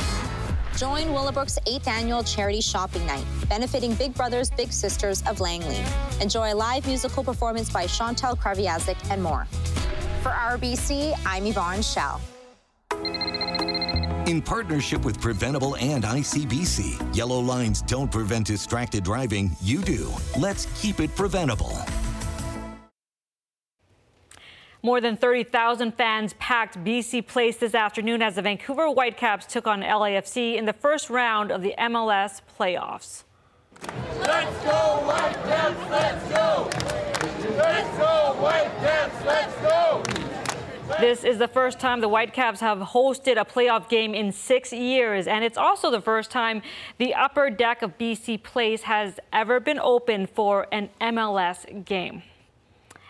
[0.76, 5.82] Join Willowbrook's 8th annual charity shopping night, benefiting Big Brothers Big Sisters of Langley.
[6.20, 9.45] Enjoy a live musical performance by Chantal Kreviazuk and more.
[10.24, 12.20] For RBC, I'm Yvonne Shell.
[14.32, 20.10] In partnership with Preventable and ICBC, yellow lines don't prevent distracted driving, you do.
[20.40, 21.78] Let's keep it preventable.
[24.82, 29.82] More than 30,000 fans packed BC Place this afternoon as the Vancouver Whitecaps took on
[29.82, 33.26] LAFC in the first round of the MLS playoffs.
[34.22, 36.70] Let's go, Whitecaps, let's go!
[37.58, 40.31] Let's go, Whitecaps, let's go!
[41.00, 45.28] This is the first time the Whitecaps have hosted a playoff game in six years,
[45.28, 46.62] and it's also the first time
[46.98, 52.24] the upper deck of BC Place has ever been open for an MLS game.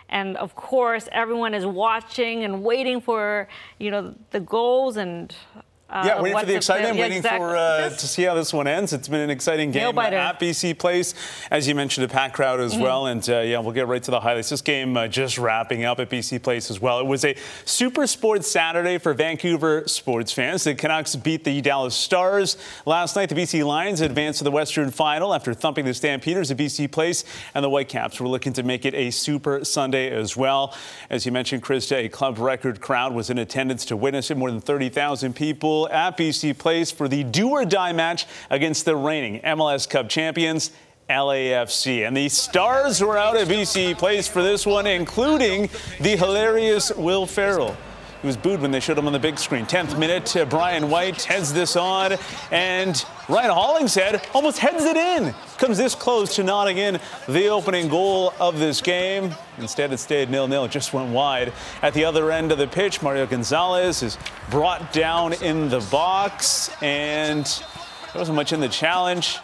[0.10, 3.48] And of course, everyone is watching and waiting for,
[3.80, 5.34] you know, the goals and
[5.92, 7.40] uh, yeah, waiting for the excitement, yeah, waiting exactly.
[7.40, 8.94] for uh, to see how this one ends.
[8.94, 11.14] It's been an exciting game at BC Place,
[11.52, 12.82] as you mentioned, a packed crowd as mm-hmm.
[12.82, 13.08] well.
[13.08, 14.50] And uh, yeah, we'll get right to the highlights.
[14.50, 17.00] This game uh, just wrapping up at BC Place as well.
[17.02, 17.36] It was a
[17.66, 20.64] super sports Saturday for Vancouver sports fans.
[20.64, 23.28] The Canucks beat the Dallas Stars last night.
[23.28, 27.26] The BC Lions advanced to the Western Final after thumping the Stampeders at BC Place,
[27.54, 30.74] and the Whitecaps were looking to make it a super Sunday as well.
[31.10, 34.38] As you mentioned, Krista, a club record crowd was in attendance to witness it.
[34.38, 38.96] More than 30,000 people at BC Place for the do or die match against the
[38.96, 40.72] reigning MLS Cup champions.
[41.10, 42.08] LAFC.
[42.08, 45.70] And the stars were out at BC Place for this one, including
[46.00, 47.76] the hilarious Will Ferrell.
[48.22, 49.66] He was booed when they showed him on the big screen.
[49.66, 52.18] 10th minute, uh, Brian White heads this on,
[52.52, 55.34] and Ryan Hollingshead almost heads it in.
[55.58, 59.34] Comes this close to nodding in the opening goal of this game.
[59.58, 61.52] Instead, it stayed nil-nil, just went wide.
[61.82, 64.20] At the other end of the pitch, Mario Gonzalez is
[64.52, 69.40] brought down in the box, and there wasn't much in the challenge.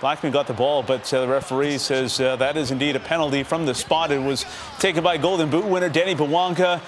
[0.00, 3.42] Blackmon got the ball, but uh, the referee says uh, that is indeed a penalty
[3.44, 4.10] from the spot.
[4.10, 4.46] It was
[4.78, 6.80] taken by Golden Boot winner Denis Bouanga.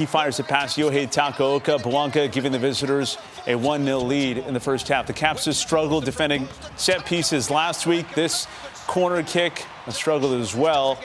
[0.00, 1.78] He fires it past Yohei Takaoka.
[1.78, 5.06] Bouanga giving the visitors a 1 0 lead in the first half.
[5.06, 8.14] The Caps just struggled defending set pieces last week.
[8.14, 8.46] This
[8.86, 10.98] corner kick struggled as well.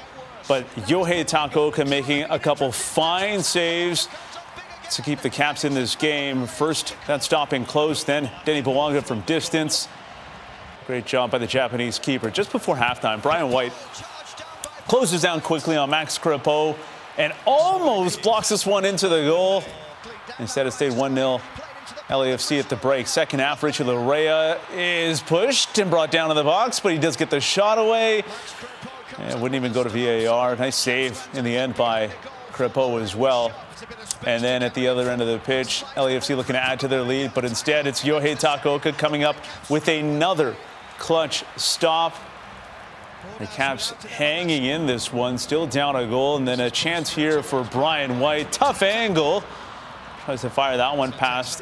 [0.47, 4.07] But Yohei Takaoka making a couple fine saves
[4.91, 6.47] to keep the Caps in this game.
[6.47, 9.89] First, that stopping close, then Denis Bouanga from distance.
[10.87, 12.29] Great job by the Japanese keeper.
[12.29, 13.73] Just before halftime, Brian White
[14.87, 16.77] closes down quickly on Max Crepeau
[17.17, 19.63] and almost blocks this one into the goal.
[20.39, 21.41] Instead, it stayed 1 0
[22.09, 23.07] LAFC at the break.
[23.07, 27.15] Second half, Richie Laryea is pushed and brought down in the box, but he does
[27.15, 28.23] get the shot away.
[29.17, 30.55] And wouldn't even go to VAR.
[30.55, 32.11] Nice save in the end by
[32.51, 33.51] Crepeau as well.
[34.25, 37.01] And then at the other end of the pitch, LAFC looking to add to their
[37.01, 39.35] lead, but instead it's Yohei Takaoka coming up
[39.69, 40.55] with another
[40.97, 42.15] clutch stop.
[43.39, 47.43] The Caps hanging in this one, still down a goal, and then a chance here
[47.43, 48.51] for Brian White.
[48.51, 49.43] Tough angle.
[50.23, 51.61] Tries to fire that one past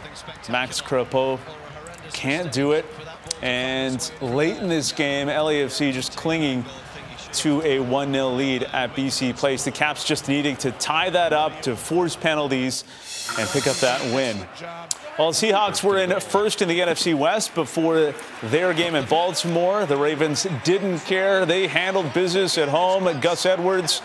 [0.50, 1.40] Max Crepeau.
[2.14, 2.86] Can't do it.
[3.42, 6.64] And late in this game, LAFC just clinging
[7.34, 9.66] to a 1 0 lead at BC Place.
[9.66, 12.84] The Caps just needing to tie that up to force penalties
[13.38, 14.38] and pick up that win.
[15.18, 18.14] Well, the Seahawks were in first in the NFC West before
[18.44, 19.86] their game in Baltimore.
[19.86, 21.46] The Ravens didn't care.
[21.46, 23.20] They handled business at home.
[23.22, 24.02] Gus Edwards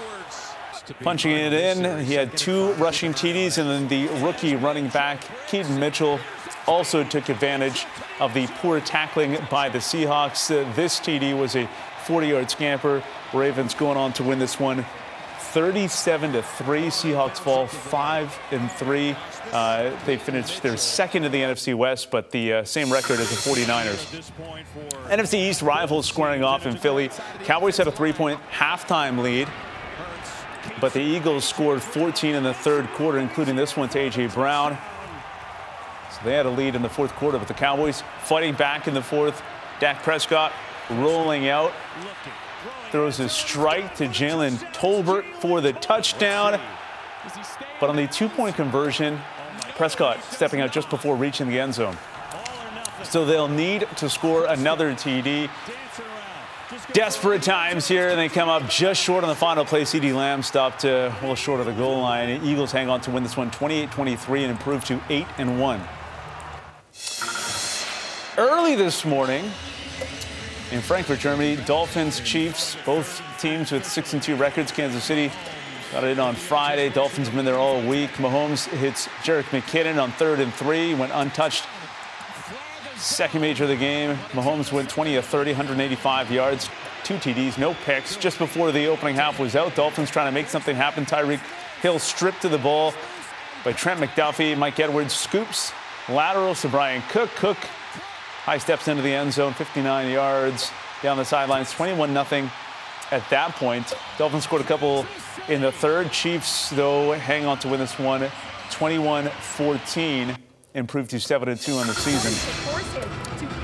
[1.03, 2.05] punching it in.
[2.05, 6.19] He had two rushing TDs, and then the rookie running back, Keaton Mitchell,
[6.67, 7.87] also took advantage
[8.21, 10.49] of the poor tackling by the Seahawks.
[10.75, 11.69] This TD was a
[12.05, 13.03] 40 yard scamper.
[13.33, 14.85] Ravens going on to win this one
[15.53, 16.87] 37 to 3.
[16.87, 19.17] Seahawks fall 5 and 3.
[19.53, 23.31] Uh, they finished their second in the NFC West, but the uh, same record as
[23.31, 24.31] the 49ers.
[25.09, 27.11] NFC East rivals squaring off in Philly.
[27.45, 29.49] Cowboys had a three point halftime lead,
[30.83, 34.27] but the Eagles scored 14 in the third quarter, including this one to A.J.
[34.29, 34.77] Brown.
[36.13, 38.93] So they had a lead in the fourth quarter, but the Cowboys fighting back in
[38.93, 39.43] the fourth.
[39.81, 40.53] Dak Prescott
[40.91, 41.73] rolling out.
[42.91, 46.61] Throws a strike to Jalen Tolbert for the touchdown.
[47.81, 49.21] But on the two point conversion,
[49.77, 51.97] Prescott stepping out just before reaching the end zone.
[53.05, 55.51] So they'll need to score another TD.
[56.93, 59.83] Desperate times here, and they come up just short on the final play.
[59.83, 62.45] CeeDee Lamb stopped uh, a little short of the goal line.
[62.45, 65.81] Eagles hang on to win this one 28 23 and improve to 8 and 1.
[68.37, 69.51] Early this morning,
[70.71, 71.57] in Frankfurt, Germany.
[71.57, 74.73] Dolphins, Chiefs, both teams with 6 and 2 records.
[74.73, 75.33] Kansas City
[75.93, 76.89] got it in on Friday.
[76.91, 78.11] Dolphins have been there all week.
[78.13, 81.67] Mahomes hits Jerick McKinnon on third and three, went untouched.
[82.97, 84.17] Second major of the game.
[84.33, 86.69] Mahomes went 20 of 30, 185 yards,
[87.05, 88.17] two TDs, no picks.
[88.17, 91.07] Just before the opening half was out, Dolphins trying to make something happen.
[91.07, 91.41] Tyreek
[91.81, 92.93] Hill stripped to the ball
[93.65, 94.59] by Trent McDuffie.
[94.59, 95.73] Mike Edwards scoops
[96.09, 97.31] lateral to Bryan Cook.
[97.37, 97.57] Cook
[98.49, 100.73] High steps into the end zone, 59 yards
[101.03, 102.51] down the sidelines, 21 0
[103.11, 103.93] at that point.
[104.17, 105.05] Dolphins scored a couple
[105.49, 106.11] in the third.
[106.13, 108.27] Chiefs, though, hang on to win this one
[108.71, 110.35] 21 14,
[110.73, 112.33] improved to 7 2 on the season.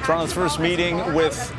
[0.03, 1.51] Toronto's first meeting with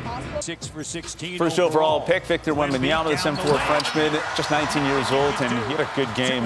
[0.46, 1.38] Six for 16.
[1.38, 5.80] First overall pick, Victor Wembanyama, the 7'4 Frenchman, just 19 years old, and he had
[5.80, 6.44] a good game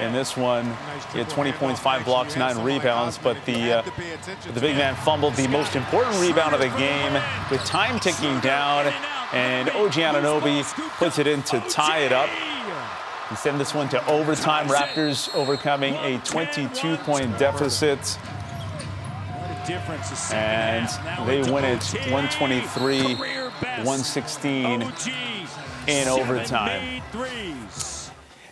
[0.00, 0.64] in this one.
[1.12, 3.82] He had 20 points, five blocks, nine rebounds, but the uh,
[4.54, 7.12] the big man fumbled the most important rebound of the game
[7.48, 8.92] with time ticking down,
[9.32, 10.64] and OG Anunoby
[10.98, 12.28] puts it in to tie it up.
[13.30, 14.66] He send this one to overtime.
[14.66, 18.18] Raptors overcoming a 22-point deficit.
[20.32, 20.88] And
[21.28, 23.14] they win it 123
[23.84, 24.82] 116
[25.86, 27.02] in overtime.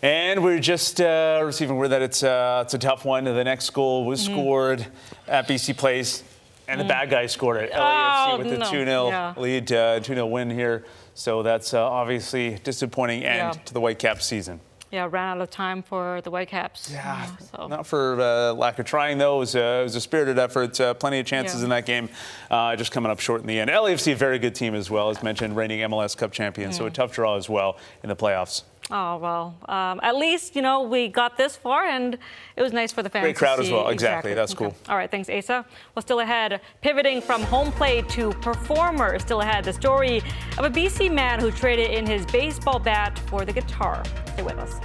[0.02, 3.24] And we're just uh, receiving word that it's, uh, it's a tough one.
[3.24, 4.32] The next goal was Mhm.
[4.32, 4.86] scored
[5.26, 6.22] at BC Place,
[6.68, 6.88] and the Mm.
[6.88, 7.72] bad guy scored it.
[7.74, 8.70] Oh, with the no.
[8.70, 9.32] 2 0 Yeah.
[9.36, 10.84] lead, uh, 2 0 win here.
[11.14, 13.62] So that's uh, obviously disappointing end Yeah.
[13.64, 14.60] to the Whitecaps season.
[14.92, 16.90] Yeah, ran out of time for the Whitecaps.
[16.92, 17.26] Yeah.
[17.52, 17.66] So.
[17.66, 19.36] Not for uh, lack of trying, though.
[19.36, 20.80] It was, a, it was a spirited effort.
[20.80, 21.64] Uh, plenty of chances Yeah.
[21.64, 22.08] in that game.
[22.50, 23.68] Uh, just coming up short in the end.
[23.68, 26.72] LAFC, a very good team as well, as mentioned, reigning MLS Cup champion.
[26.72, 28.62] So a tough draw as well in the playoffs.
[28.88, 32.16] Oh well, um, at least you know we got this far, and
[32.56, 33.24] it was nice for the fans.
[33.24, 33.72] Great to crowd as see.
[33.72, 33.88] well.
[33.88, 34.32] Exactly.
[34.32, 34.66] That's Okay.
[34.66, 34.76] cool.
[34.88, 35.64] All right, thanks, Asa.
[35.94, 39.18] Well, still ahead, pivoting from home plate to performer.
[39.18, 40.18] Still ahead, the story
[40.56, 44.04] of a BC man who traded in his baseball bat for the guitar.
[44.34, 44.78] Stay with us.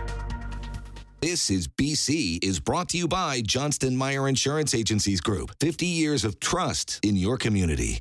[1.22, 5.52] This is BC is brought to you by Johnston Meier Insurance Agencies Group.
[5.60, 7.99] 50 years of trust in your community.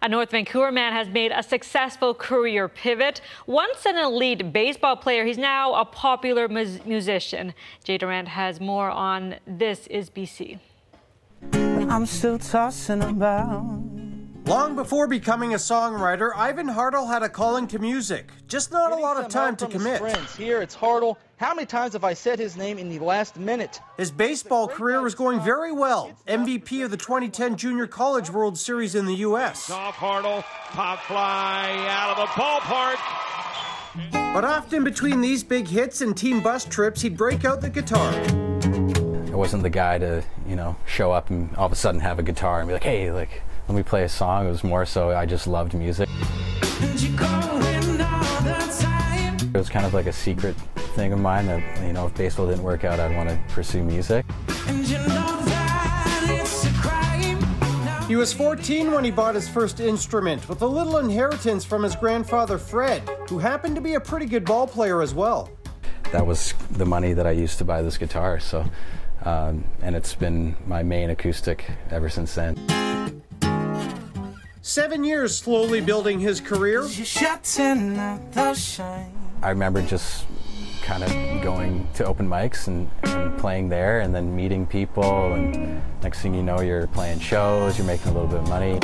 [0.00, 3.20] A North Vancouver man has made a successful career pivot.
[3.46, 7.52] Once an elite baseball player, he's now a popular mus- musician.
[7.82, 10.60] Jay Durant has more on This is BC.
[11.52, 13.64] I'm still tossing about.
[14.46, 18.96] Long before becoming a songwriter, Ivan Hartle had a calling to music, just not a
[18.96, 19.98] lot of time to commit.
[19.98, 21.16] Friends, here it's Hartle.
[21.38, 23.80] How many times have I said his name in the last minute?
[23.96, 26.10] His baseball career was going very well.
[26.26, 29.70] MVP of the 2010 Junior College World Series in the U.S.
[29.70, 32.98] Off Hartle, pop fly out of the ballpark.
[34.34, 38.12] But often between these big hits and team bus trips, he'd break out the guitar.
[39.32, 42.18] I wasn't the guy to, you know, show up and all of a sudden have
[42.18, 44.48] a guitar and be like, hey, like, let me play a song.
[44.48, 46.08] It was more so I just loved music.
[49.54, 50.54] It was kind of like a secret
[50.94, 53.82] thing of mine that, you know, if baseball didn't work out, I'd want to pursue
[53.82, 54.26] music.
[58.06, 61.96] He was 14 when he bought his first instrument, with a little inheritance from his
[61.96, 65.50] grandfather Fred, who happened to be a pretty good ball player as well.
[66.12, 68.40] That was the money that I used to buy this guitar.
[68.40, 68.64] So,
[69.24, 73.22] um, and it's been my main acoustic ever since then.
[74.62, 76.86] Seven years slowly building his career.
[79.42, 80.26] I remember just
[80.82, 81.10] kind of
[81.42, 86.34] going to open mics and, and playing there and then meeting people and next thing
[86.34, 88.78] you know you're playing shows you're making a little bit of money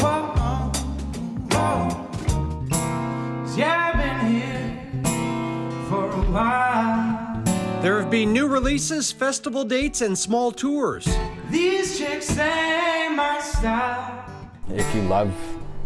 [3.56, 7.42] Yeah, I've been here for a while.
[7.82, 11.06] There have been new releases, festival dates, and small tours.
[11.50, 14.24] These chicks say my style.
[14.68, 15.32] if you love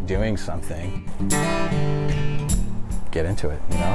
[0.07, 1.05] doing something
[3.11, 3.95] get into it you know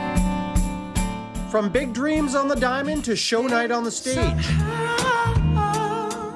[1.54, 4.47] From big dreams on the diamond to show night on the stage.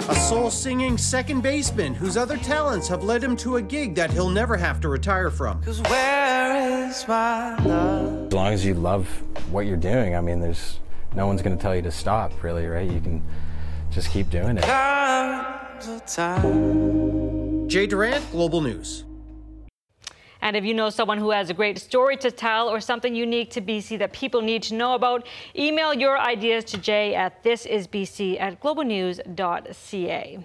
[0.07, 4.11] A soul singing second baseman whose other talents have led him to a gig that
[4.11, 5.59] he'll never have to retire from.
[5.63, 8.27] Where is my love?
[8.27, 9.07] As long as you love
[9.49, 10.79] what you're doing, I mean, there's
[11.15, 12.87] no one's going to tell you to stop, really, right?
[12.87, 13.23] You can
[13.89, 14.65] just keep doing it.
[17.67, 19.03] Jay Durant, Global News.
[20.47, 23.51] And if you know someone who has a great story to tell or something unique
[23.51, 25.27] to BC that people need to know about,
[25.57, 30.39] email your ideas to Jay at thisisbc at globalnews.ca.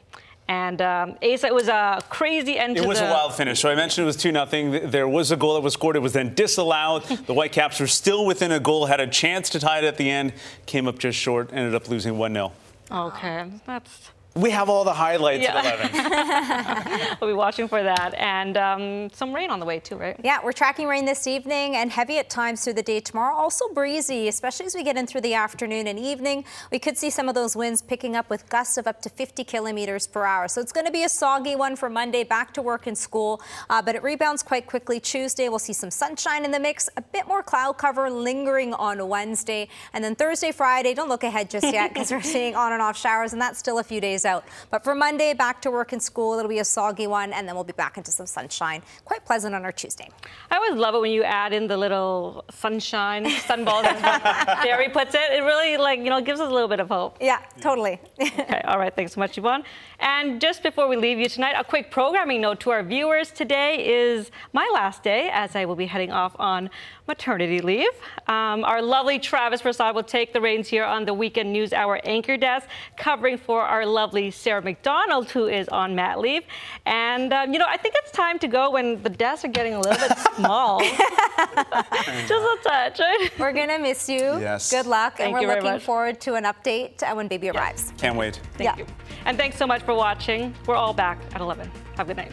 [0.49, 3.61] And um, Asa, it was a crazy end It was the a wild finish.
[3.61, 4.89] So I mentioned it was 2 0.
[4.89, 5.95] There was a goal that was scored.
[5.95, 7.05] It was then disallowed.
[7.29, 10.11] the Whitecaps were still within a goal, had a chance to tie it at the
[10.11, 10.33] end,
[10.67, 12.53] came up just short, ended up losing 1 0.
[12.91, 14.11] Okay, that's.
[14.35, 15.59] We have all the highlights Yeah.
[15.59, 17.17] at 11.
[17.21, 18.15] we'll be watching for that.
[18.15, 20.19] And um, some rain on the way, too, right?
[20.25, 23.35] Yeah, we're tracking rain this evening and heavy at times through the day tomorrow.
[23.35, 26.45] Also breezy, especially as we get in through the afternoon and evening.
[26.71, 29.45] We could see some of those winds picking up with gusts of up to 50
[29.45, 30.49] kilometers per hour.
[30.49, 33.43] So it's going to be a soggy one for Monday, back to work and school.
[33.69, 34.99] Uh, but it rebounds quite quickly.
[34.99, 39.07] Tuesday, we'll see some sunshine in the mix, a bit more cloud cover lingering on
[39.09, 39.69] Wednesday.
[39.93, 42.97] And then Thursday, Friday, don't look ahead just yet because we're seeing on and off
[42.97, 44.45] showers, and that's still a few days days out.
[44.71, 47.55] But for Monday, back to work and school, it'll be a soggy one, and then
[47.55, 48.83] we'll be back into some sunshine.
[49.05, 50.09] Quite pleasant on our Tuesday.
[50.51, 54.01] I always love it when you add in the little sunshine, sunballs, as
[54.63, 55.33] Barry puts it.
[55.33, 57.19] It really, like, you know, gives us a little bit of hope.
[57.21, 58.01] Yeah, totally.
[58.21, 58.95] okay, all right.
[58.95, 59.65] Thanks so much, Yvonne.
[59.99, 63.31] And just before we leave you tonight, a quick programming note to our viewers.
[63.31, 66.71] Today is my last day as I will be heading off on
[67.07, 67.89] maternity leave.
[68.27, 72.01] Um, our lovely Travis Prasad will take the reins here on the Weekend News Hour
[72.05, 76.43] anchor desk, covering for our lovely Sarah McDonald, who is on mat leave.
[76.87, 79.75] And, um, you know, I think it's time to go when the desks are getting
[79.75, 80.81] a little bit small.
[80.81, 83.29] Just a touch, right?
[83.39, 84.19] We're going to miss you.
[84.19, 84.71] Yes.
[84.71, 85.17] Good luck.
[85.17, 85.83] Thank and we're you very looking much.
[85.83, 87.93] forward to an update when baby arrives.
[87.99, 88.41] Can't wait.
[88.55, 88.87] Thank you.
[89.25, 90.55] And thanks so much for watching.
[90.67, 91.71] We're all back at 11.
[91.97, 92.33] Have a good night.